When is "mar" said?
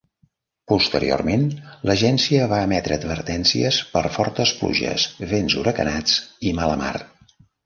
6.83-6.97